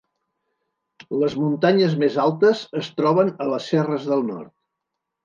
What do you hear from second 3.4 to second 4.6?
a les serres del nord.